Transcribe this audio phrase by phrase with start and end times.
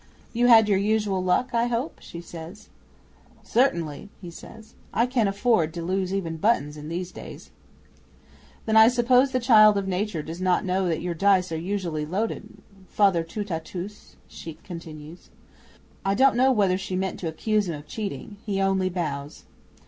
[0.33, 2.69] '"You had your usual luck, I hope?" she says.
[3.43, 4.73] '"Certainly," he says.
[4.91, 7.51] "I cannot afford to lose even buttons in these days."
[8.65, 12.03] '"Then I suppose the child of nature does not know that your dice are usually
[12.07, 12.49] loaded,
[12.87, 15.29] Father Tout a tous," she continues.
[16.03, 18.37] I don't know whether she meant to accuse him of cheating.
[18.43, 19.43] He only bows.